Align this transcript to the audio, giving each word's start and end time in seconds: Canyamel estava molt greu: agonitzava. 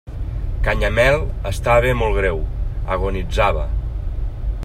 Canyamel 0.67 1.17
estava 1.49 1.93
molt 2.01 2.17
greu: 2.21 2.41
agonitzava. 2.97 3.67